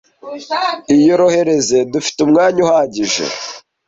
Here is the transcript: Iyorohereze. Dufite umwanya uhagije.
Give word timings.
Iyorohereze. 0.95 1.77
Dufite 1.93 2.19
umwanya 2.25 2.59
uhagije. 2.65 3.23